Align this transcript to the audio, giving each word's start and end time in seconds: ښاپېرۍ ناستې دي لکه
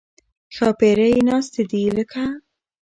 ښاپېرۍ 0.55 1.15
ناستې 1.27 1.63
دي 1.71 1.83
لکه 1.97 2.23